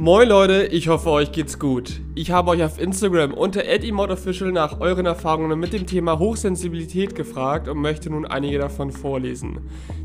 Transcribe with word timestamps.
Moin 0.00 0.30
Leute, 0.30 0.64
ich 0.64 0.88
hoffe 0.88 1.10
euch 1.10 1.30
geht's 1.30 1.58
gut. 1.58 2.00
Ich 2.14 2.30
habe 2.30 2.52
euch 2.52 2.64
auf 2.64 2.80
Instagram 2.80 3.34
unter 3.34 3.66
@emodofficial 3.66 4.50
nach 4.50 4.80
euren 4.80 5.04
Erfahrungen 5.04 5.60
mit 5.60 5.74
dem 5.74 5.86
Thema 5.86 6.18
Hochsensibilität 6.18 7.14
gefragt 7.14 7.68
und 7.68 7.76
möchte 7.76 8.08
nun 8.08 8.24
einige 8.24 8.58
davon 8.58 8.92
vorlesen. 8.92 9.60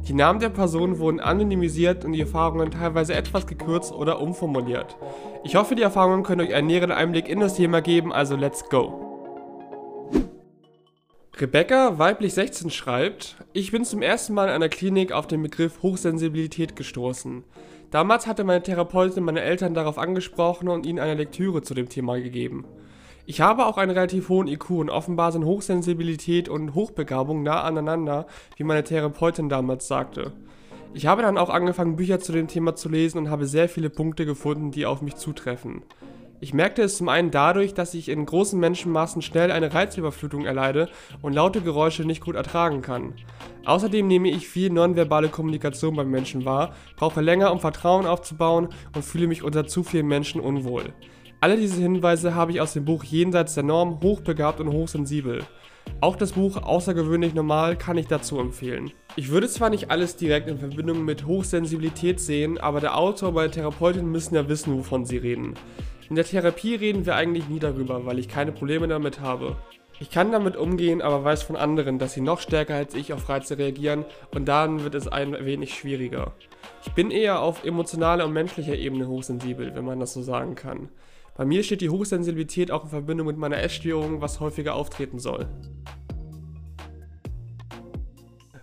Die 0.06 0.14
Namen 0.14 0.42
der 0.42 0.50
Personen 0.50 1.00
wurden 1.00 1.22
anonymisiert 1.22 2.04
und 2.04 2.12
die 2.12 2.20
Erfahrungen 2.20 2.72
teilweise 2.72 3.14
etwas 3.14 3.48
gekürzt 3.48 3.94
oder 3.94 4.20
umformuliert. 4.20 4.98
Ich 5.46 5.56
hoffe, 5.56 5.76
die 5.76 5.84
Erfahrungen 5.84 6.24
können 6.24 6.42
euch 6.42 6.54
einen 6.54 6.68
näheren 6.68 6.92
Einblick 6.92 7.30
in 7.30 7.40
das 7.40 7.56
Thema 7.56 7.82
geben, 7.82 8.12
also 8.12 8.36
let's 8.36 8.68
go. 8.68 9.02
Rebecca, 11.38 11.98
weiblich 11.98 12.34
16, 12.34 12.70
schreibt, 12.70 13.38
ich 13.54 13.72
bin 13.72 13.86
zum 13.86 14.02
ersten 14.02 14.34
Mal 14.34 14.50
in 14.50 14.56
einer 14.56 14.68
Klinik 14.68 15.14
auf 15.14 15.28
den 15.28 15.42
Begriff 15.42 15.82
Hochsensibilität 15.82 16.76
gestoßen. 16.76 17.46
Damals 17.92 18.28
hatte 18.28 18.44
meine 18.44 18.64
Therapeutin 18.64 19.24
meine 19.24 19.42
Eltern 19.42 19.74
darauf 19.74 19.98
angesprochen 19.98 20.68
und 20.68 20.86
ihnen 20.86 21.00
eine 21.00 21.16
Lektüre 21.16 21.62
zu 21.62 21.74
dem 21.74 21.90
Thema 21.90 22.20
gegeben. 22.20 22.66
Ich 23.28 23.42
habe 23.42 23.66
auch 23.66 23.78
einen 23.78 23.92
relativ 23.92 24.30
hohen 24.30 24.48
IQ 24.48 24.70
und 24.72 24.90
offenbar 24.90 25.32
sind 25.32 25.46
Hochsensibilität 25.46 26.48
und 26.48 26.76
Hochbegabung 26.76 27.42
nah 27.42 27.64
aneinander, 27.64 28.28
wie 28.56 28.64
meine 28.64 28.84
Therapeutin 28.84 29.50
damals 29.50 29.88
sagte. 29.88 30.34
Ich 30.94 31.08
habe 31.08 31.24
dann 31.24 31.38
auch 31.38 31.50
angefangen, 31.50 31.96
Bücher 31.96 32.20
zu 32.20 32.32
dem 32.32 32.48
Thema 32.48 32.76
zu 32.76 32.88
lesen 32.88 33.18
und 33.18 33.30
habe 33.30 33.48
sehr 33.48 33.68
viele 33.68 33.90
Punkte 33.90 34.26
gefunden, 34.26 34.72
die 34.72 34.86
auf 34.86 35.02
mich 35.02 35.16
zutreffen. 35.16 35.82
Ich 36.42 36.54
merkte 36.54 36.82
es 36.82 36.98
zum 36.98 37.08
einen 37.08 37.32
dadurch, 37.32 37.74
dass 37.74 37.94
ich 37.94 38.10
in 38.10 38.26
großen 38.26 38.60
Menschenmassen 38.60 39.22
schnell 39.22 39.52
eine 39.52 39.74
Reizüberflutung 39.74 40.46
erleide 40.46 40.90
und 41.22 41.34
laute 41.34 41.62
Geräusche 41.62 42.04
nicht 42.04 42.22
gut 42.22 42.36
ertragen 42.36 42.82
kann. 42.82 43.14
Außerdem 43.64 44.06
nehme 44.06 44.30
ich 44.30 44.48
viel 44.48 44.70
nonverbale 44.70 45.30
Kommunikation 45.30 45.96
beim 45.96 46.12
Menschen 46.12 46.44
wahr, 46.44 46.76
brauche 46.98 47.22
länger, 47.22 47.54
um 47.54 47.60
Vertrauen 47.62 48.06
aufzubauen 48.06 48.68
und 48.94 49.06
fühle 49.06 49.28
mich 49.28 49.44
unter 49.44 49.66
zu 49.66 49.84
vielen 49.84 50.08
Menschen 50.08 50.42
unwohl. 50.42 50.94
Alle 51.40 51.58
diese 51.58 51.82
Hinweise 51.82 52.36
habe 52.36 52.52
ich 52.52 52.60
aus 52.60 52.74
dem 52.74 52.84
Buch 52.84 53.04
Jenseits 53.04 53.54
der 53.54 53.64
Norm, 53.64 54.02
hochbegabt 54.04 54.60
und 54.60 54.72
hochsensibel. 54.72 55.44
Auch 56.02 56.16
das 56.16 56.34
Buch 56.34 56.58
Außergewöhnlich 56.58 57.34
Normal 57.34 57.78
kann 57.78 57.98
ich 57.98 58.08
dazu 58.08 58.40
empfehlen. 58.40 58.92
Ich 59.16 59.30
würde 59.30 59.48
zwar 59.48 59.70
nicht 59.70 59.90
alles 59.90 60.18
direkt 60.18 60.50
in 60.50 60.58
Verbindung 60.58 61.06
mit 61.06 61.26
Hochsensibilität 61.26 62.20
sehen, 62.20 62.58
aber 62.58 62.82
der 62.82 62.98
Autor 62.98 63.30
und 63.30 63.36
meine 63.36 63.52
Therapeutin 63.52 64.12
müssen 64.12 64.36
ja 64.36 64.50
wissen, 64.50 64.78
wovon 64.78 65.06
sie 65.06 65.18
reden. 65.18 65.54
In 66.08 66.16
der 66.16 66.26
Therapie 66.26 66.76
reden 66.76 67.08
wir 67.08 67.16
eigentlich 67.16 67.50
nie 67.50 67.58
darüber, 67.58 68.06
weil 68.06 68.20
ich 68.20 68.28
keine 68.28 68.52
Probleme 68.52 68.88
damit 68.88 69.22
habe. 69.22 69.56
Ich 70.00 70.12
kann 70.12 70.32
damit 70.32 70.56
umgehen, 70.56 71.02
aber 71.02 71.24
weiß 71.24 71.42
von 71.42 71.56
anderen, 71.56 71.98
dass 71.98 72.14
sie 72.14 72.22
noch 72.22 72.40
stärker 72.40 72.76
als 72.76 72.94
ich 72.94 73.12
auf 73.12 73.28
Reize 73.28 73.58
reagieren 73.58 74.06
und 74.34 74.46
dann 74.46 74.84
wird 74.84 74.94
es 74.94 75.08
ein 75.08 75.34
wenig 75.46 75.74
schwieriger. 75.74 76.34
Ich 76.86 76.92
bin 76.92 77.10
eher 77.10 77.42
auf 77.42 77.64
emotionaler 77.64 78.26
und 78.26 78.34
menschlicher 78.34 78.76
Ebene 78.76 79.08
hochsensibel, 79.08 79.74
wenn 79.74 79.86
man 79.86 80.00
das 80.00 80.14
so 80.14 80.22
sagen 80.22 80.54
kann. 80.54 80.90
Bei 81.36 81.44
mir 81.44 81.64
steht 81.64 81.82
die 81.82 81.90
Hochsensibilität 81.90 82.72
auch 82.72 82.84
in 82.84 82.90
Verbindung 82.90 83.26
mit 83.28 83.38
meiner 83.38 83.58
Essstörung, 83.58 84.22
was 84.22 84.40
häufiger 84.40 84.76
auftreten 84.76 85.18
soll. 85.18 85.48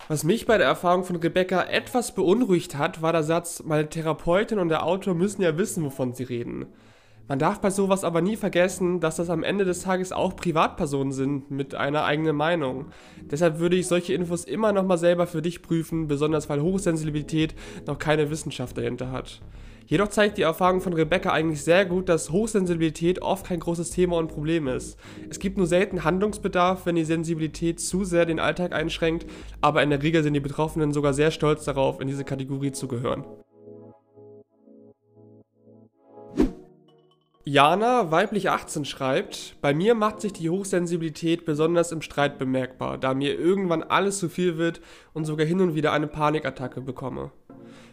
Was 0.07 0.23
mich 0.23 0.47
bei 0.47 0.59
der 0.59 0.67
Erfahrung 0.67 1.05
von 1.05 1.17
Rebecca 1.17 1.63
etwas 1.63 2.15
beunruhigt 2.15 2.77
hat, 2.77 3.03
war 3.03 3.13
der 3.13 3.23
Satz, 3.23 3.63
meine 3.65 3.89
Therapeutin 3.89 4.59
und 4.59 4.69
der 4.69 4.85
Autor 4.85 5.15
müssen 5.15 5.43
ja 5.43 5.57
wissen, 5.59 5.85
wovon 5.85 6.13
sie 6.13 6.25
reden. 6.25 6.67
Man 7.33 7.39
darf 7.39 7.63
bei 7.63 7.71
sowas 7.71 8.05
aber 8.05 8.21
nie 8.21 8.37
vergessen, 8.37 9.01
dass 9.01 9.17
das 9.17 9.31
am 9.31 9.43
Ende 9.43 9.65
des 9.65 9.81
Tages 9.81 10.13
auch 10.13 10.37
Privatpersonen 10.37 11.15
sind 11.15 11.51
mit 11.51 11.75
einer 11.75 12.05
eigenen 12.05 12.37
Meinung. 12.37 12.89
Deshalb 13.23 13.59
würde 13.59 13.77
ich 13.77 13.87
solche 13.87 14.13
Infos 14.13 14.45
immer 14.45 14.75
nochmal 14.75 14.99
selber 14.99 15.27
für 15.27 15.41
dich 15.41 15.63
prüfen, 15.63 16.09
besonders 16.09 16.51
weil 16.51 16.61
Hochsensibilität 16.61 17.55
noch 17.87 17.99
keine 17.99 18.29
Wissenschaft 18.29 18.77
dahinter 18.77 19.13
hat. 19.13 19.41
Jedoch 19.87 20.09
zeigt 20.09 20.37
die 20.37 20.43
Erfahrung 20.43 20.83
von 20.83 20.93
Rebecca 20.93 21.33
eigentlich 21.33 21.65
sehr 21.65 21.87
gut, 21.87 22.11
dass 22.11 22.29
Hochsensibilität 22.29 23.23
oft 23.23 23.47
kein 23.47 23.61
großes 23.61 23.89
Thema 23.89 24.19
und 24.19 24.29
Problem 24.29 24.69
ist. 24.69 24.99
Es 25.31 25.39
gibt 25.39 25.57
nur 25.57 25.67
selten 25.67 26.05
Handlungsbedarf, 26.05 26.85
wenn 26.85 26.97
die 26.97 27.05
Sensibilität 27.07 27.81
zu 27.81 28.05
sehr 28.05 28.27
den 28.27 28.41
Alltag 28.41 28.75
einschränkt, 28.75 29.25
aber 29.63 29.83
in 29.83 29.89
der 29.89 30.03
Regel 30.03 30.23
sind 30.23 30.35
die 30.35 30.41
Betroffenen 30.41 30.93
sogar 30.93 31.15
sehr 31.15 31.31
stolz 31.31 31.65
darauf, 31.65 31.99
in 31.99 32.09
diese 32.09 32.25
Kategorie 32.25 32.73
zu 32.73 32.89
gehören. 32.89 33.25
Jana, 37.45 38.13
weiblich 38.13 38.51
18, 38.51 38.85
schreibt, 38.85 39.57
bei 39.61 39.75
mir 39.75 39.97
macht 39.97 40.21
sich 40.21 40.33
die 40.33 40.49
Hochsensibilität 40.49 41.45
besonders 41.45 41.91
im 41.91 42.01
Streit 42.01 42.39
bemerkbar, 42.39 42.99
da 42.99 43.15
mir 43.15 43.37
irgendwann 43.37 43.83
alles 43.83 44.21
zu 44.21 44.29
viel 44.29 44.59
wird 44.59 44.81
und 45.13 45.25
sogar 45.25 45.45
hin 45.45 45.61
und 45.61 45.75
wieder 45.75 45.93
eine 45.93 46.07
Panikattacke 46.07 46.81
bekomme. 46.81 47.33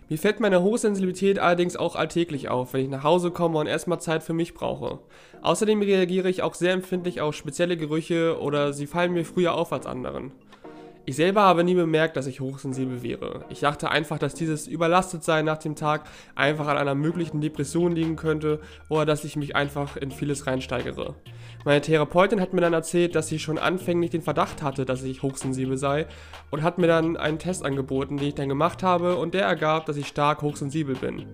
Mir 0.07 0.19
fällt 0.19 0.39
meine 0.39 0.61
Hochsensibilität 0.61 1.39
allerdings 1.39 1.77
auch 1.77 1.95
alltäglich 1.95 2.49
auf, 2.49 2.73
wenn 2.73 2.81
ich 2.81 2.89
nach 2.89 3.03
Hause 3.03 3.31
komme 3.31 3.57
und 3.57 3.65
erstmal 3.65 3.99
Zeit 3.99 4.21
für 4.21 4.33
mich 4.33 4.53
brauche. 4.53 4.99
Außerdem 5.41 5.81
reagiere 5.81 6.29
ich 6.29 6.43
auch 6.43 6.53
sehr 6.53 6.73
empfindlich 6.73 7.19
auf 7.19 7.33
spezielle 7.33 7.75
Gerüche 7.75 8.39
oder 8.39 8.71
sie 8.71 8.85
fallen 8.85 9.13
mir 9.13 9.25
früher 9.25 9.55
auf 9.55 9.73
als 9.73 9.87
anderen. 9.87 10.31
Ich 11.09 11.15
selber 11.15 11.41
habe 11.41 11.63
nie 11.63 11.73
bemerkt, 11.73 12.17
dass 12.17 12.27
ich 12.27 12.39
hochsensibel 12.39 13.01
wäre. 13.01 13.43
Ich 13.49 13.61
dachte 13.61 13.89
einfach, 13.89 14.19
dass 14.19 14.35
dieses 14.35 14.67
Überlastetsein 14.67 15.43
nach 15.43 15.57
dem 15.57 15.75
Tag 15.75 16.03
einfach 16.35 16.67
an 16.67 16.77
einer 16.77 16.93
möglichen 16.93 17.41
Depression 17.41 17.95
liegen 17.95 18.15
könnte 18.15 18.59
oder 18.89 19.07
dass 19.07 19.23
ich 19.23 19.35
mich 19.35 19.55
einfach 19.55 19.97
in 19.97 20.11
vieles 20.11 20.45
reinsteigere. 20.45 21.15
Meine 21.65 21.81
Therapeutin 21.81 22.39
hat 22.39 22.53
mir 22.53 22.61
dann 22.61 22.73
erzählt, 22.73 23.15
dass 23.15 23.27
sie 23.27 23.39
schon 23.39 23.57
anfänglich 23.57 24.11
den 24.11 24.21
Verdacht 24.21 24.61
hatte, 24.61 24.85
dass 24.85 25.01
ich 25.01 25.23
hochsensibel 25.23 25.77
sei 25.77 26.05
und 26.51 26.61
hat 26.61 26.77
mir 26.77 26.85
dann 26.85 27.17
einen 27.17 27.39
Test 27.39 27.65
angeboten, 27.65 28.17
den 28.17 28.27
ich 28.27 28.35
dann 28.35 28.47
gemacht 28.47 28.83
habe 28.83 29.15
und 29.15 29.33
der 29.33 29.45
ergab, 29.45 29.87
dass 29.87 29.97
ich 29.97 30.05
stark 30.05 30.43
hochsensibel 30.43 30.93
bin. 30.95 31.25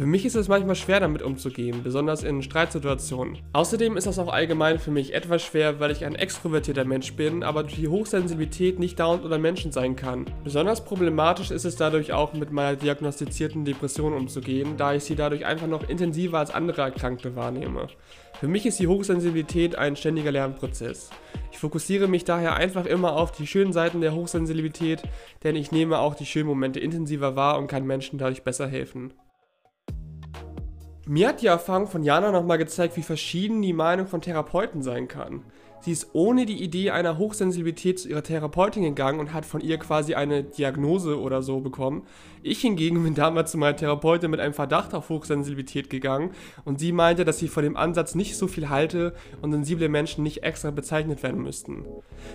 Für 0.00 0.06
mich 0.06 0.24
ist 0.24 0.34
es 0.34 0.48
manchmal 0.48 0.76
schwer 0.76 0.98
damit 0.98 1.20
umzugehen, 1.20 1.82
besonders 1.82 2.22
in 2.22 2.40
Streitsituationen. 2.40 3.36
Außerdem 3.52 3.98
ist 3.98 4.06
das 4.06 4.18
auch 4.18 4.32
allgemein 4.32 4.78
für 4.78 4.90
mich 4.90 5.12
etwas 5.12 5.42
schwer, 5.42 5.78
weil 5.78 5.90
ich 5.90 6.06
ein 6.06 6.14
extrovertierter 6.14 6.86
Mensch 6.86 7.12
bin, 7.16 7.42
aber 7.42 7.64
durch 7.64 7.74
die 7.74 7.88
Hochsensibilität 7.88 8.78
nicht 8.78 8.98
dauernd 8.98 9.24
unter 9.24 9.36
Menschen 9.36 9.72
sein 9.72 9.96
kann. 9.96 10.24
Besonders 10.42 10.86
problematisch 10.86 11.50
ist 11.50 11.66
es 11.66 11.76
dadurch 11.76 12.14
auch 12.14 12.32
mit 12.32 12.50
meiner 12.50 12.76
diagnostizierten 12.76 13.66
Depression 13.66 14.14
umzugehen, 14.14 14.78
da 14.78 14.94
ich 14.94 15.04
sie 15.04 15.16
dadurch 15.16 15.44
einfach 15.44 15.66
noch 15.66 15.86
intensiver 15.86 16.38
als 16.38 16.50
andere 16.50 16.80
Erkrankte 16.80 17.36
wahrnehme. 17.36 17.88
Für 18.40 18.48
mich 18.48 18.64
ist 18.64 18.80
die 18.80 18.88
Hochsensibilität 18.88 19.76
ein 19.76 19.96
ständiger 19.96 20.32
Lernprozess. 20.32 21.10
Ich 21.52 21.58
fokussiere 21.58 22.08
mich 22.08 22.24
daher 22.24 22.54
einfach 22.54 22.86
immer 22.86 23.16
auf 23.16 23.32
die 23.32 23.46
schönen 23.46 23.74
Seiten 23.74 24.00
der 24.00 24.14
Hochsensibilität, 24.14 25.02
denn 25.44 25.56
ich 25.56 25.72
nehme 25.72 25.98
auch 25.98 26.14
die 26.14 26.24
schönen 26.24 26.48
Momente 26.48 26.80
intensiver 26.80 27.36
wahr 27.36 27.58
und 27.58 27.66
kann 27.66 27.86
Menschen 27.86 28.18
dadurch 28.18 28.44
besser 28.44 28.66
helfen. 28.66 29.12
Mir 31.10 31.26
hat 31.26 31.42
die 31.42 31.48
Erfahrung 31.48 31.88
von 31.88 32.04
Jana 32.04 32.30
nochmal 32.30 32.56
gezeigt, 32.56 32.96
wie 32.96 33.02
verschieden 33.02 33.62
die 33.62 33.72
Meinung 33.72 34.06
von 34.06 34.20
Therapeuten 34.20 34.80
sein 34.80 35.08
kann. 35.08 35.42
Sie 35.82 35.92
ist 35.92 36.10
ohne 36.12 36.44
die 36.44 36.62
Idee 36.62 36.90
einer 36.90 37.16
Hochsensibilität 37.16 37.98
zu 37.98 38.10
ihrer 38.10 38.22
Therapeutin 38.22 38.82
gegangen 38.82 39.18
und 39.18 39.32
hat 39.32 39.46
von 39.46 39.62
ihr 39.62 39.78
quasi 39.78 40.14
eine 40.14 40.44
Diagnose 40.44 41.18
oder 41.18 41.42
so 41.42 41.60
bekommen. 41.60 42.02
Ich 42.42 42.60
hingegen 42.60 43.02
bin 43.02 43.14
damals 43.14 43.52
zu 43.52 43.58
meiner 43.58 43.76
Therapeutin 43.76 44.30
mit 44.30 44.40
einem 44.40 44.52
Verdacht 44.52 44.92
auf 44.92 45.08
Hochsensibilität 45.08 45.88
gegangen 45.88 46.32
und 46.66 46.78
sie 46.78 46.92
meinte, 46.92 47.24
dass 47.24 47.38
sie 47.38 47.48
von 47.48 47.62
dem 47.62 47.78
Ansatz 47.78 48.14
nicht 48.14 48.36
so 48.36 48.46
viel 48.46 48.68
halte 48.68 49.14
und 49.40 49.52
sensible 49.52 49.88
Menschen 49.88 50.22
nicht 50.22 50.42
extra 50.42 50.70
bezeichnet 50.70 51.22
werden 51.22 51.42
müssten. 51.42 51.86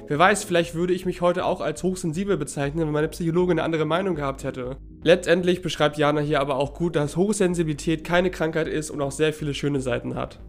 Wer 0.08 0.18
weiß, 0.18 0.44
vielleicht 0.44 0.74
würde 0.74 0.94
ich 0.94 1.06
mich 1.06 1.22
heute 1.22 1.46
auch 1.46 1.62
als 1.62 1.84
hochsensibel 1.84 2.38
bezeichnen, 2.38 2.88
wenn 2.88 2.94
meine 2.94 3.10
Psychologin 3.10 3.60
eine 3.60 3.64
andere 3.64 3.86
Meinung 3.86 4.16
gehabt 4.16 4.44
hätte. 4.44 4.78
Letztendlich 5.04 5.62
beschreibt 5.62 6.00
Jana 6.00 6.22
hier 6.22 6.42
aber 6.42 6.56
auch 6.56 6.74
gut, 6.74 6.96
dass 6.96 7.16
Hochsensibilität 7.16 8.04
keine 8.04 8.32
Krankheit 8.32 8.68
ist 8.68 8.90
und 8.90 9.02
auch 9.02 9.12
sehr 9.12 9.34
viele 9.34 9.54
schöne 9.54 9.82
Seiten 9.82 10.16
hat. 10.16 10.40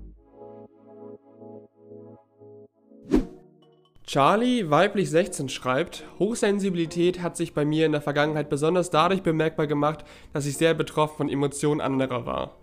Charlie, 4.07 4.71
weiblich 4.71 5.11
16, 5.11 5.49
schreibt, 5.49 6.05
Hochsensibilität 6.21 7.23
hat 7.23 7.37
sich 7.37 7.55
bei 7.55 7.65
mir 7.65 7.87
in 7.87 7.91
der 7.91 8.01
Vergangenheit 8.01 8.49
besonders 8.49 8.91
dadurch 8.91 9.25
bemerkbar 9.25 9.67
gemacht, 9.67 10.05
dass 10.33 10.47
ich 10.47 10.57
sehr 10.57 10.75
betroffen 10.75 11.17
von 11.17 11.29
Emotionen 11.29 11.81
anderer 11.81 12.25
war. 12.25 12.55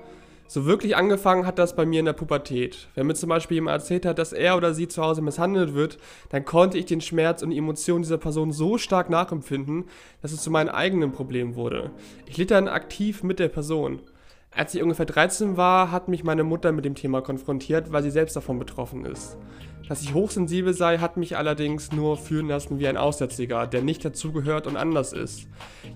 So 0.48 0.66
wirklich 0.66 0.96
angefangen 0.96 1.46
hat 1.46 1.60
das 1.60 1.76
bei 1.76 1.86
mir 1.86 2.00
in 2.00 2.06
der 2.06 2.14
Pubertät. 2.14 2.88
Wenn 2.96 3.08
mir 3.08 3.16
zum 3.16 3.28
Beispiel 3.28 3.56
jemand 3.56 3.74
erzählt 3.74 4.06
hat, 4.06 4.20
dass 4.20 4.32
er 4.32 4.56
oder 4.56 4.74
sie 4.74 4.88
zu 4.88 5.04
Hause 5.04 5.22
misshandelt 5.22 5.74
wird, 5.74 5.98
dann 6.30 6.46
konnte 6.46 6.78
ich 6.78 6.86
den 6.86 7.02
Schmerz 7.02 7.44
und 7.44 7.50
die 7.50 7.58
Emotionen 7.58 8.04
dieser 8.04 8.18
Person 8.18 8.54
so 8.54 8.78
stark 8.78 9.10
nachempfinden, 9.10 9.90
dass 10.22 10.32
es 10.32 10.44
zu 10.44 10.50
meinem 10.50 10.70
eigenen 10.70 11.12
Problem 11.12 11.56
wurde. 11.56 11.92
Ich 12.26 12.38
litt 12.38 12.52
dann 12.52 12.70
aktiv 12.70 13.22
mit 13.22 13.40
der 13.40 13.50
Person. 13.50 14.00
Als 14.52 14.74
ich 14.76 14.82
ungefähr 14.82 15.08
13 15.08 15.58
war, 15.58 15.92
hat 15.92 16.08
mich 16.08 16.24
meine 16.24 16.44
Mutter 16.46 16.72
mit 16.72 16.86
dem 16.86 16.96
Thema 16.96 17.22
konfrontiert, 17.22 17.92
weil 17.92 18.04
sie 18.04 18.12
selbst 18.12 18.36
davon 18.38 18.60
betroffen 18.60 19.04
ist. 19.04 19.36
Dass 19.88 20.02
ich 20.02 20.14
hochsensibel 20.14 20.74
sei, 20.74 21.00
hat 21.00 21.18
mich 21.18 21.36
allerdings 21.36 21.92
nur 21.92 22.18
fühlen 22.18 22.48
lassen 22.48 22.80
wie 22.80 22.88
ein 22.88 22.96
Aussätziger, 22.96 23.68
der 23.68 23.82
nicht 23.82 24.06
dazugehört 24.06 24.66
und 24.66 24.78
anders 24.78 25.12
ist. 25.12 25.48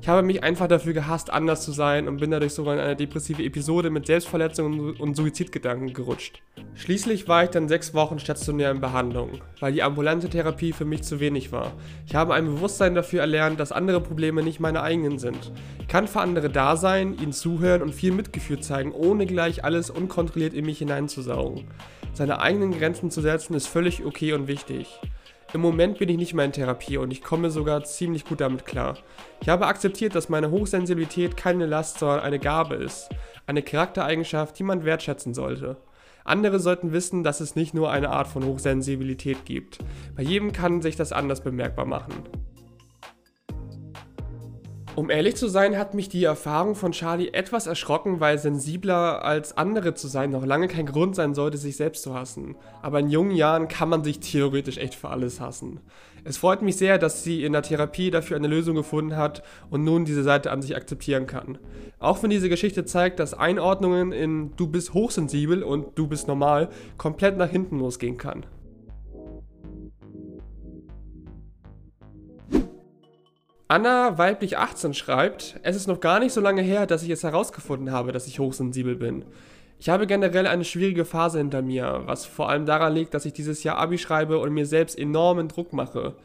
Ich 0.01 0.09
habe 0.09 0.23
mich 0.23 0.43
einfach 0.43 0.67
dafür 0.67 0.91
gehasst, 0.93 1.31
anders 1.31 1.63
zu 1.63 1.71
sein 1.71 2.07
und 2.07 2.17
bin 2.17 2.31
dadurch 2.31 2.53
sogar 2.53 2.73
in 2.73 2.81
eine 2.81 2.97
depressive 2.97 3.43
Episode 3.43 3.89
mit 3.89 4.05
Selbstverletzungen 4.05 4.97
und 4.97 5.15
Suizidgedanken 5.15 5.93
gerutscht. 5.93 6.41
Schließlich 6.75 7.27
war 7.27 7.45
ich 7.45 7.49
dann 7.49 7.69
sechs 7.69 7.93
Wochen 7.93 8.19
stationär 8.19 8.71
in 8.71 8.81
Behandlung, 8.81 9.41
weil 9.59 9.71
die 9.71 9.83
ambulante 9.83 10.29
Therapie 10.29 10.73
für 10.73 10.85
mich 10.85 11.03
zu 11.03 11.19
wenig 11.19 11.51
war. 11.51 11.71
Ich 12.05 12.13
habe 12.13 12.33
ein 12.33 12.45
Bewusstsein 12.45 12.93
dafür 12.93 13.21
erlernt, 13.21 13.59
dass 13.59 13.71
andere 13.71 14.01
Probleme 14.01 14.43
nicht 14.43 14.59
meine 14.59 14.81
eigenen 14.81 15.17
sind. 15.17 15.51
Ich 15.79 15.87
kann 15.87 16.07
für 16.07 16.19
andere 16.19 16.49
da 16.49 16.75
sein, 16.75 17.17
ihnen 17.17 17.31
zuhören 17.31 17.81
und 17.81 17.95
viel 17.95 18.11
Mitgefühl 18.11 18.59
zeigen, 18.59 18.91
ohne 18.91 19.25
gleich 19.25 19.63
alles 19.63 19.89
unkontrolliert 19.89 20.53
in 20.53 20.65
mich 20.65 20.79
hineinzusaugen. 20.79 21.65
Seine 22.17 22.39
eigenen 22.39 22.71
Grenzen 22.71 23.11
zu 23.11 23.21
setzen 23.21 23.53
ist 23.53 23.67
völlig 23.67 24.03
okay 24.03 24.33
und 24.33 24.47
wichtig. 24.47 24.99
Im 25.53 25.61
Moment 25.61 25.99
bin 25.99 26.09
ich 26.09 26.17
nicht 26.17 26.33
mehr 26.33 26.45
in 26.45 26.51
Therapie 26.51 26.97
und 26.97 27.11
ich 27.11 27.21
komme 27.23 27.51
sogar 27.51 27.83
ziemlich 27.83 28.25
gut 28.25 28.41
damit 28.41 28.65
klar. 28.65 28.97
Ich 29.39 29.49
habe 29.49 29.67
akzeptiert, 29.67 30.15
dass 30.15 30.27
meine 30.27 30.49
Hochsensibilität 30.49 31.37
keine 31.37 31.67
Last, 31.67 31.99
sondern 31.99 32.21
eine 32.21 32.39
Gabe 32.39 32.73
ist. 32.73 33.07
Eine 33.45 33.61
Charaktereigenschaft, 33.61 34.57
die 34.57 34.63
man 34.63 34.83
wertschätzen 34.83 35.35
sollte. 35.35 35.77
Andere 36.23 36.59
sollten 36.59 36.91
wissen, 36.91 37.23
dass 37.23 37.39
es 37.39 37.55
nicht 37.55 37.75
nur 37.75 37.91
eine 37.91 38.09
Art 38.09 38.27
von 38.27 38.43
Hochsensibilität 38.43 39.45
gibt. 39.45 39.77
Bei 40.15 40.23
jedem 40.23 40.53
kann 40.53 40.81
sich 40.81 40.95
das 40.95 41.11
anders 41.11 41.43
bemerkbar 41.43 41.85
machen. 41.85 42.13
Um 44.97 45.11
ehrlich 45.11 45.35
zu 45.35 45.47
sein, 45.47 45.77
hat 45.77 45.93
mich 45.93 46.09
die 46.09 46.23
Erfahrung 46.23 46.73
von 46.73 46.91
Charlie 46.91 47.31
etwas 47.31 47.67
erschrocken, 47.67 48.19
weil 48.19 48.39
sensibler 48.39 49.23
als 49.23 49.55
andere 49.55 49.93
zu 49.93 50.07
sein 50.07 50.31
noch 50.31 50.43
lange 50.43 50.67
kein 50.67 50.87
Grund 50.87 51.15
sein 51.15 51.35
sollte, 51.35 51.59
sich 51.59 51.77
selbst 51.77 52.01
zu 52.01 52.15
hassen. 52.15 52.55
Aber 52.81 52.99
in 52.99 53.11
jungen 53.11 53.35
Jahren 53.35 53.67
kann 53.67 53.89
man 53.89 54.03
sich 54.03 54.21
theoretisch 54.21 54.79
echt 54.79 54.95
für 54.95 55.09
alles 55.09 55.39
hassen. 55.39 55.81
Es 56.23 56.37
freut 56.37 56.63
mich 56.63 56.77
sehr, 56.77 56.97
dass 56.97 57.23
sie 57.23 57.43
in 57.43 57.53
der 57.53 57.61
Therapie 57.61 58.09
dafür 58.09 58.37
eine 58.37 58.47
Lösung 58.47 58.73
gefunden 58.73 59.15
hat 59.15 59.43
und 59.69 59.83
nun 59.83 60.03
diese 60.03 60.23
Seite 60.23 60.49
an 60.49 60.63
sich 60.63 60.75
akzeptieren 60.75 61.27
kann. 61.27 61.59
Auch 61.99 62.23
wenn 62.23 62.31
diese 62.31 62.49
Geschichte 62.49 62.83
zeigt, 62.83 63.19
dass 63.19 63.35
Einordnungen 63.35 64.11
in 64.11 64.55
du 64.55 64.65
bist 64.65 64.95
hochsensibel 64.95 65.61
und 65.61 65.95
du 65.99 66.07
bist 66.07 66.27
normal 66.27 66.69
komplett 66.97 67.37
nach 67.37 67.51
hinten 67.51 67.77
losgehen 67.77 68.17
kann. 68.17 68.47
Anna 73.69 74.17
weiblich 74.17 74.57
18 74.57 74.93
schreibt, 74.93 75.59
es 75.61 75.75
ist 75.75 75.87
noch 75.87 75.99
gar 75.99 76.19
nicht 76.19 76.31
so 76.31 76.39
lange 76.39 76.61
her, 76.61 76.85
dass 76.85 77.03
ich 77.03 77.09
es 77.09 77.23
herausgefunden 77.23 77.91
habe, 77.91 78.13
dass 78.13 78.25
ich 78.25 78.39
hochsensibel 78.39 78.95
bin. 78.95 79.25
Ich 79.77 79.89
habe 79.89 80.07
generell 80.07 80.47
eine 80.47 80.63
schwierige 80.63 81.03
Phase 81.03 81.39
hinter 81.39 81.61
mir, 81.61 82.03
was 82.05 82.25
vor 82.25 82.47
allem 82.49 82.65
daran 82.65 82.93
liegt, 82.93 83.13
dass 83.13 83.25
ich 83.25 83.33
dieses 83.33 83.63
Jahr 83.63 83.77
Abi 83.77 83.97
schreibe 83.97 84.39
und 84.39 84.53
mir 84.53 84.65
selbst 84.65 84.97
enormen 84.97 85.49
Druck 85.49 85.73
mache. 85.73 86.15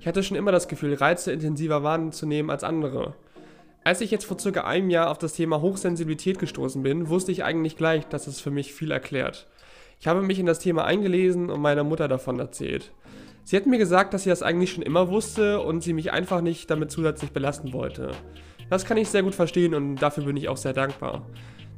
Ich 0.00 0.06
hatte 0.06 0.22
schon 0.22 0.36
immer 0.36 0.52
das 0.52 0.68
Gefühl, 0.68 0.92
Reize 0.92 1.32
intensiver 1.32 1.82
wahrzunehmen 1.82 2.50
als 2.50 2.62
andere. 2.62 3.14
Als 3.84 4.02
ich 4.02 4.10
jetzt 4.10 4.26
vor 4.26 4.38
circa 4.38 4.64
einem 4.64 4.90
Jahr 4.90 5.10
auf 5.10 5.18
das 5.18 5.32
Thema 5.32 5.62
Hochsensibilität 5.62 6.38
gestoßen 6.38 6.82
bin, 6.82 7.08
wusste 7.08 7.32
ich 7.32 7.42
eigentlich 7.42 7.78
gleich, 7.78 8.06
dass 8.06 8.26
es 8.26 8.42
für 8.42 8.50
mich 8.50 8.74
viel 8.74 8.90
erklärt. 8.90 9.46
Ich 9.98 10.08
habe 10.08 10.20
mich 10.20 10.38
in 10.38 10.46
das 10.46 10.58
Thema 10.58 10.84
eingelesen 10.84 11.48
und 11.48 11.62
meiner 11.62 11.84
Mutter 11.84 12.06
davon 12.06 12.38
erzählt. 12.38 12.92
Sie 13.44 13.56
hat 13.56 13.66
mir 13.66 13.78
gesagt, 13.78 14.14
dass 14.14 14.22
sie 14.22 14.30
das 14.30 14.42
eigentlich 14.42 14.72
schon 14.72 14.82
immer 14.82 15.08
wusste 15.08 15.60
und 15.60 15.82
sie 15.82 15.92
mich 15.92 16.12
einfach 16.12 16.40
nicht 16.40 16.70
damit 16.70 16.90
zusätzlich 16.90 17.32
belasten 17.32 17.72
wollte. 17.72 18.12
Das 18.70 18.84
kann 18.84 18.96
ich 18.96 19.08
sehr 19.08 19.22
gut 19.22 19.34
verstehen 19.34 19.74
und 19.74 19.96
dafür 19.96 20.24
bin 20.24 20.36
ich 20.36 20.48
auch 20.48 20.56
sehr 20.56 20.72
dankbar. 20.72 21.26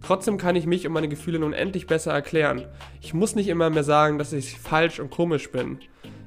Trotzdem 0.03 0.37
kann 0.37 0.57
ich 0.57 0.67
mich 0.67 0.87
und 0.87 0.93
meine 0.93 1.09
Gefühle 1.09 1.39
nun 1.39 1.55
endlich 1.55 1.87
besser 1.87 2.13
erklären. 2.13 2.67
Ich 3.01 3.15
muss 3.15 3.35
nicht 3.35 3.49
immer 3.49 3.71
mehr 3.71 3.85
sagen, 3.85 4.19
dass 4.19 4.35
ich 4.35 4.59
falsch 4.59 5.01
und 5.01 5.11
komisch 5.11 5.51
bin. 5.51 5.79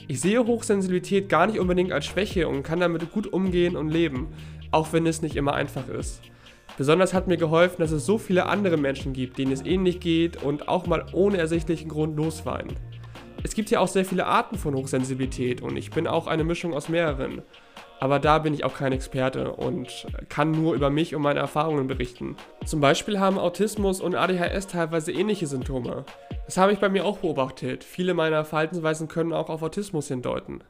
Ich 0.07 0.19
sehe 0.19 0.45
Hochsensibilität 0.45 1.30
gar 1.30 1.45
nicht 1.45 1.60
unbedingt 1.60 1.92
als 1.92 2.06
Schwäche 2.06 2.48
und 2.48 2.63
kann 2.63 2.80
damit 2.80 3.12
gut 3.12 3.31
umgehen 3.31 3.75
und 3.75 3.89
leben, 3.89 4.30
auch 4.72 4.94
wenn 4.94 5.06
es 5.06 5.22
nicht 5.22 5.36
immer 5.36 5.54
einfach 5.54 5.88
ist. 5.88 6.22
Besonders 6.78 7.13
hat 7.13 7.28
mir 7.28 7.38
geholfen, 7.38 7.78
dass 7.80 7.92
es 7.92 8.06
so 8.06 8.18
viele 8.18 8.48
andere 8.48 8.78
Menschen 8.78 9.13
gibt, 9.13 9.38
denen 9.38 9.51
es 9.51 9.66
ähnlich 9.66 10.00
geht 10.00 10.42
und 10.42 10.68
auch 10.68 10.88
mal 10.88 11.06
ohne 11.13 11.38
ersichtlichen 11.38 11.89
Grund 11.89 12.18
losweinen. 12.18 12.75
Es 13.44 13.54
gibt 13.54 13.69
ja 13.69 13.80
auch 13.80 13.88
sehr 13.88 14.06
viele 14.06 14.25
Arten 14.25 14.57
von 14.57 14.75
Hochsensibilität 14.75 15.62
und 15.62 15.78
ich 15.78 15.92
bin 15.92 16.07
auch 16.07 16.28
eine 16.28 16.44
Mischung 16.44 16.74
aus 16.74 16.89
mehreren. 16.89 17.42
Aber 18.00 18.19
da 18.19 18.38
bin 18.39 18.54
ich 18.54 18.63
auch 18.63 18.75
kein 18.75 18.92
Experte 18.92 19.54
und 19.54 20.06
kann 20.30 20.51
nur 20.51 20.75
über 20.75 20.89
mich 20.89 21.16
und 21.16 21.24
meine 21.24 21.39
Erfahrungen 21.39 21.88
berichten. 21.88 22.36
Zum 22.66 22.80
Beispiel 22.80 23.19
haben 23.19 23.39
Autismus 23.39 24.01
und 24.01 24.16
ADHS 24.16 24.68
teilweise 24.68 25.12
ähnliche 25.12 25.48
Symptome. 25.48 26.06
Das 26.45 26.57
habe 26.57 26.74
ich 26.74 26.80
bei 26.80 26.89
mir 26.89 27.06
auch 27.06 27.18
beobachtet. 27.19 27.84
Viele 27.84 28.13
meiner 28.13 28.45
Verhaltensweisen 28.45 29.07
können 29.07 29.34
auch 29.34 29.50
auf 29.50 29.63
Autismus 29.63 30.07
hindeuten. 30.07 30.63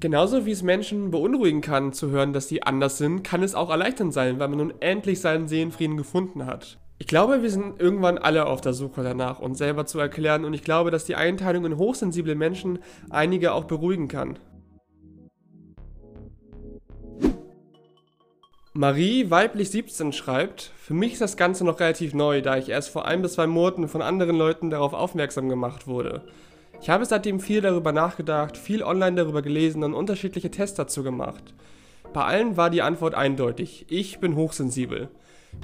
Genauso 0.00 0.46
wie 0.46 0.52
es 0.52 0.62
Menschen 0.62 1.10
beunruhigen 1.10 1.60
kann 1.60 1.92
zu 1.92 2.10
hören, 2.10 2.32
dass 2.32 2.46
sie 2.46 2.62
anders 2.62 2.98
sind, 2.98 3.24
kann 3.24 3.42
es 3.42 3.56
auch 3.56 3.68
erleichternd 3.68 4.14
sein, 4.14 4.38
weil 4.38 4.46
man 4.46 4.58
nun 4.58 4.74
endlich 4.78 5.20
seinen 5.20 5.48
Seelenfrieden 5.48 5.96
gefunden 5.96 6.46
hat. 6.46 6.78
Ich 7.00 7.06
glaube, 7.06 7.42
wir 7.42 7.50
sind 7.50 7.80
irgendwann 7.80 8.18
alle 8.18 8.46
auf 8.46 8.60
der 8.60 8.72
Suche 8.72 9.04
danach, 9.04 9.38
uns 9.38 9.58
selber 9.58 9.86
zu 9.86 10.00
erklären 10.00 10.44
und 10.44 10.52
ich 10.52 10.64
glaube, 10.64 10.90
dass 10.90 11.04
die 11.04 11.14
Einteilung 11.14 11.64
in 11.64 11.76
hochsensible 11.78 12.34
Menschen 12.34 12.80
einige 13.08 13.52
auch 13.52 13.64
beruhigen 13.64 14.08
kann. 14.08 14.38
Marie, 18.72 19.30
weiblich 19.30 19.70
17, 19.70 20.12
schreibt, 20.12 20.72
für 20.76 20.94
mich 20.94 21.14
ist 21.14 21.20
das 21.20 21.36
Ganze 21.36 21.64
noch 21.64 21.80
relativ 21.80 22.14
neu, 22.14 22.42
da 22.42 22.56
ich 22.56 22.68
erst 22.68 22.90
vor 22.90 23.06
ein 23.06 23.22
bis 23.22 23.34
zwei 23.34 23.46
Monaten 23.46 23.88
von 23.88 24.02
anderen 24.02 24.36
Leuten 24.36 24.70
darauf 24.70 24.92
aufmerksam 24.92 25.48
gemacht 25.48 25.86
wurde. 25.86 26.22
Ich 26.80 26.90
habe 26.90 27.04
seitdem 27.04 27.40
viel 27.40 27.60
darüber 27.60 27.92
nachgedacht, 27.92 28.56
viel 28.56 28.82
online 28.82 29.16
darüber 29.16 29.42
gelesen 29.42 29.82
und 29.84 29.94
unterschiedliche 29.94 30.50
Tests 30.50 30.76
dazu 30.76 31.02
gemacht. 31.02 31.54
Bei 32.12 32.24
allen 32.24 32.56
war 32.56 32.70
die 32.70 32.82
Antwort 32.82 33.14
eindeutig, 33.14 33.86
ich 33.88 34.18
bin 34.20 34.36
hochsensibel. 34.36 35.08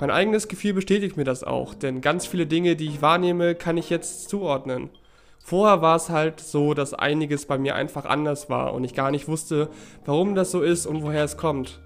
Mein 0.01 0.11
eigenes 0.11 0.49
Gefühl 0.49 0.75
bestätigt 0.75 1.17
mir 1.17 1.25
das 1.25 1.45
auch, 1.45 1.75
denn 1.75 2.01
ganz 2.01 2.27
viele 2.27 2.47
Dinge, 2.47 2.77
die 2.77 2.89
ich 2.89 3.03
wahrnehme, 3.03 3.55
kann 3.55 3.77
ich 3.77 3.91
jetzt 3.91 4.29
zuordnen. 4.29 4.91
Vorher 5.39 5.83
war 5.83 5.97
es 5.97 6.09
halt 6.09 6.41
so, 6.41 6.75
dass 6.75 6.95
einiges 6.95 7.47
bei 7.47 7.59
mir 7.59 7.75
einfach 7.75 8.07
anders 8.07 8.49
war 8.49 8.73
und 8.73 8.83
ich 8.83 8.95
gar 8.95 9.11
nicht 9.11 9.29
wusste, 9.29 9.69
warum 10.05 10.35
das 10.35 10.51
so 10.51 10.63
ist 10.63 10.87
und 10.87 11.03
woher 11.03 11.23
es 11.23 11.37
kommt. 11.37 11.81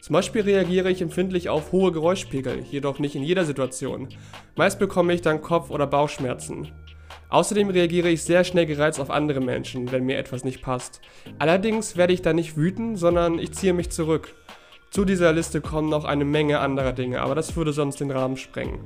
Zum 0.00 0.12
Beispiel 0.12 0.42
reagiere 0.42 0.90
ich 0.90 1.02
empfindlich 1.02 1.48
auf 1.48 1.72
hohe 1.72 1.92
Geräuschpegel, 1.92 2.64
jedoch 2.70 2.98
nicht 2.98 3.16
in 3.16 3.22
jeder 3.22 3.44
Situation. 3.44 4.08
Meist 4.54 4.78
bekomme 4.78 5.12
ich 5.14 5.20
dann 5.20 5.42
Kopf- 5.42 5.70
oder 5.70 5.86
Bauchschmerzen. 5.86 6.72
Außerdem 7.28 7.70
reagiere 7.70 8.08
ich 8.08 8.22
sehr 8.22 8.44
schnell 8.44 8.66
gereizt 8.66 9.00
auf 9.00 9.10
andere 9.10 9.40
Menschen, 9.40 9.90
wenn 9.90 10.04
mir 10.04 10.18
etwas 10.18 10.44
nicht 10.44 10.62
passt. 10.62 11.00
Allerdings 11.38 11.96
werde 11.96 12.12
ich 12.12 12.22
dann 12.22 12.36
nicht 12.36 12.56
wütend, 12.56 12.98
sondern 12.98 13.38
ich 13.38 13.52
ziehe 13.52 13.72
mich 13.72 13.90
zurück. 13.90 14.34
Zu 14.96 15.04
dieser 15.04 15.34
Liste 15.34 15.60
kommen 15.60 15.90
noch 15.90 16.06
eine 16.06 16.24
Menge 16.24 16.58
anderer 16.58 16.94
Dinge, 16.94 17.20
aber 17.20 17.34
das 17.34 17.54
würde 17.54 17.74
sonst 17.74 18.00
den 18.00 18.10
Rahmen 18.10 18.38
sprengen. 18.38 18.80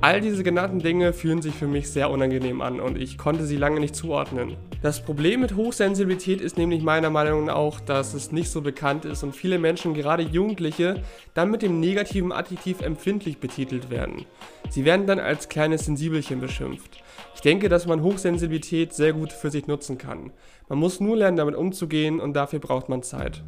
All 0.00 0.20
diese 0.20 0.44
genannten 0.44 0.78
Dinge 0.78 1.12
fühlen 1.12 1.42
sich 1.42 1.54
für 1.54 1.66
mich 1.66 1.90
sehr 1.90 2.08
unangenehm 2.08 2.60
an 2.60 2.78
und 2.78 2.96
ich 2.96 3.18
konnte 3.18 3.44
sie 3.44 3.56
lange 3.56 3.80
nicht 3.80 3.96
zuordnen. 3.96 4.56
Das 4.80 5.02
Problem 5.02 5.40
mit 5.40 5.56
Hochsensibilität 5.56 6.40
ist 6.40 6.56
nämlich 6.56 6.84
meiner 6.84 7.10
Meinung 7.10 7.46
nach 7.46 7.56
auch, 7.56 7.80
dass 7.80 8.14
es 8.14 8.30
nicht 8.30 8.48
so 8.48 8.60
bekannt 8.60 9.04
ist 9.04 9.24
und 9.24 9.34
viele 9.34 9.58
Menschen, 9.58 9.92
gerade 9.92 10.22
Jugendliche, 10.22 11.02
dann 11.34 11.50
mit 11.50 11.62
dem 11.62 11.80
negativen 11.80 12.30
Adjektiv 12.30 12.80
empfindlich 12.80 13.38
betitelt 13.38 13.90
werden. 13.90 14.26
Sie 14.68 14.84
werden 14.84 15.08
dann 15.08 15.18
als 15.18 15.48
kleines 15.48 15.84
Sensibelchen 15.84 16.40
beschimpft. 16.40 17.02
Ich 17.34 17.40
denke, 17.40 17.68
dass 17.68 17.88
man 17.88 18.04
Hochsensibilität 18.04 18.92
sehr 18.92 19.14
gut 19.14 19.32
für 19.32 19.50
sich 19.50 19.66
nutzen 19.66 19.98
kann. 19.98 20.30
Man 20.68 20.78
muss 20.78 21.00
nur 21.00 21.16
lernen, 21.16 21.36
damit 21.36 21.56
umzugehen 21.56 22.20
und 22.20 22.34
dafür 22.34 22.60
braucht 22.60 22.88
man 22.88 23.02
Zeit. 23.02 23.42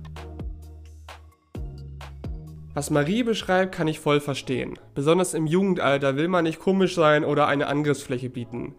Was 2.75 2.89
Marie 2.89 3.23
beschreibt, 3.23 3.75
kann 3.75 3.87
ich 3.87 4.01
voll 4.01 4.21
verstehen. 4.21 4.79
Besonders 4.95 5.35
im 5.35 5.47
Jugendalter 5.47 6.17
will 6.17 6.29
man 6.29 6.45
nicht 6.45 6.59
komisch 6.59 6.95
sein 6.95 7.23
oder 7.23 7.47
eine 7.47 7.67
Angriffsfläche 7.67 8.31
bieten. 8.31 8.75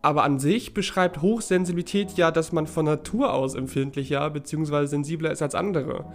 Aber 0.00 0.24
an 0.24 0.38
sich 0.38 0.72
beschreibt 0.72 1.20
Hochsensibilität 1.20 2.12
ja, 2.16 2.30
dass 2.30 2.52
man 2.52 2.66
von 2.66 2.86
Natur 2.86 3.34
aus 3.34 3.54
empfindlicher 3.54 4.28
bzw. 4.30 4.86
sensibler 4.86 5.30
ist 5.30 5.42
als 5.42 5.54
andere. 5.54 6.06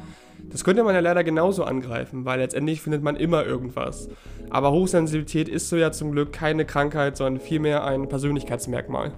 Das 0.50 0.63
könnte 0.63 0.83
man 0.83 0.95
ja 0.95 1.01
leider 1.01 1.24
genauso 1.24 1.63
angreifen, 1.63 2.25
weil 2.25 2.39
letztendlich 2.39 2.81
findet 2.81 3.03
man 3.03 3.15
immer 3.15 3.45
irgendwas. 3.45 4.09
Aber 4.50 4.71
Hochsensibilität 4.71 5.50
ist 5.50 5.69
so 5.69 5.75
ja 5.75 5.91
zum 5.91 6.12
Glück 6.12 6.33
keine 6.33 6.65
Krankheit, 6.65 7.17
sondern 7.17 7.41
vielmehr 7.41 7.83
ein 7.83 8.09
Persönlichkeitsmerkmal. 8.09 9.13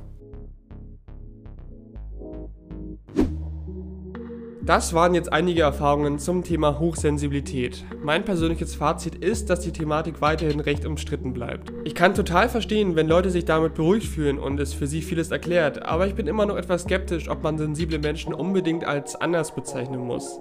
Das 4.63 4.93
waren 4.93 5.15
jetzt 5.15 5.33
einige 5.33 5.63
Erfahrungen 5.63 6.19
zum 6.19 6.43
Thema 6.43 6.77
Hochsensibilität. 6.77 7.83
Mein 8.03 8.23
persönliches 8.23 8.75
Fazit 8.75 9.15
ist, 9.15 9.49
dass 9.49 9.61
die 9.61 9.71
Thematik 9.71 10.21
weiterhin 10.21 10.59
recht 10.59 10.85
umstritten 10.85 11.33
bleibt. 11.33 11.73
Ich 11.83 11.95
kann 11.95 12.13
total 12.13 12.47
verstehen, 12.47 12.95
wenn 12.95 13.07
Leute 13.07 13.31
sich 13.31 13.45
damit 13.45 13.73
beruhigt 13.73 14.05
fühlen 14.05 14.37
und 14.37 14.59
es 14.59 14.75
für 14.75 14.85
sie 14.85 15.01
vieles 15.01 15.31
erklärt, 15.31 15.81
aber 15.83 16.05
ich 16.05 16.13
bin 16.13 16.27
immer 16.27 16.45
noch 16.45 16.57
etwas 16.57 16.83
skeptisch, 16.83 17.27
ob 17.27 17.41
man 17.41 17.57
sensible 17.57 17.97
Menschen 17.97 18.35
unbedingt 18.35 18.85
als 18.85 19.15
anders 19.15 19.55
bezeichnen 19.55 20.01
muss. 20.01 20.39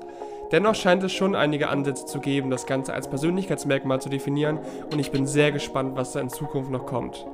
Dennoch 0.53 0.75
scheint 0.75 1.03
es 1.05 1.13
schon 1.13 1.35
einige 1.35 1.69
Ansätze 1.69 2.07
zu 2.07 2.21
geben, 2.21 2.51
das 2.51 2.67
Ganze 2.67 2.93
als 2.93 3.09
Persönlichkeitsmerkmal 3.09 4.01
zu 4.01 4.09
definieren 4.09 4.59
und 4.93 4.99
ich 4.99 5.11
bin 5.11 5.27
sehr 5.27 5.53
gespannt, 5.53 5.97
was 5.97 6.13
da 6.13 6.21
in 6.21 6.29
Zukunft 6.29 6.71
noch 6.71 6.87
kommt. 6.87 7.25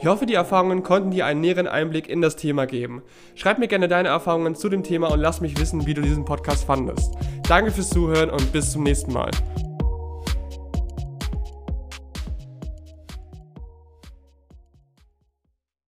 Ich 0.00 0.06
hoffe, 0.06 0.26
die 0.26 0.34
Erfahrungen 0.34 0.82
konnten 0.82 1.10
dir 1.10 1.26
einen 1.26 1.40
näheren 1.40 1.66
Einblick 1.66 2.08
in 2.08 2.20
das 2.20 2.36
Thema 2.36 2.66
geben. 2.66 3.02
Schreib 3.34 3.58
mir 3.58 3.68
gerne 3.68 3.88
deine 3.88 4.08
Erfahrungen 4.08 4.54
zu 4.54 4.68
dem 4.68 4.82
Thema 4.82 5.10
und 5.10 5.20
lass 5.20 5.40
mich 5.40 5.58
wissen, 5.58 5.86
wie 5.86 5.94
du 5.94 6.02
diesen 6.02 6.24
Podcast 6.24 6.64
fandest. 6.64 7.14
Danke 7.48 7.70
fürs 7.70 7.90
Zuhören 7.90 8.30
und 8.30 8.52
bis 8.52 8.72
zum 8.72 8.82
nächsten 8.82 9.12
Mal. 9.12 9.30